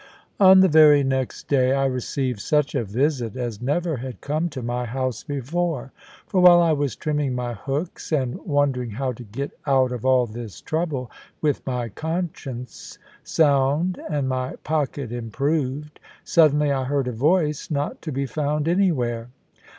[0.39, 4.63] On the very next day, I received such a visit as never had come to
[4.63, 5.91] my house before.
[6.25, 10.25] For while I was trimming my hooks, and wondering how to get out of all
[10.25, 17.69] this trouble with my conscience sound and my pocket improved; suddenly I heard a voice
[17.69, 19.29] not to be found anywhere.